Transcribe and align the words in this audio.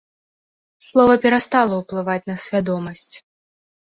Слова 0.87 1.15
перастала 1.25 1.77
ўплываць 1.81 2.25
на 2.31 2.37
свядомасць. 2.47 3.15